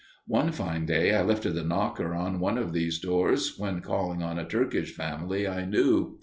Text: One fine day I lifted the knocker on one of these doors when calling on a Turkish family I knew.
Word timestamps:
One 0.25 0.51
fine 0.51 0.87
day 0.87 1.13
I 1.13 1.21
lifted 1.21 1.51
the 1.51 1.63
knocker 1.63 2.15
on 2.15 2.39
one 2.39 2.57
of 2.57 2.73
these 2.73 2.97
doors 2.97 3.59
when 3.59 3.81
calling 3.81 4.23
on 4.23 4.39
a 4.39 4.45
Turkish 4.47 4.95
family 4.95 5.47
I 5.47 5.63
knew. 5.63 6.17